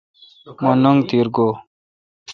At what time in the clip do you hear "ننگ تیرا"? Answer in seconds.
0.83-1.31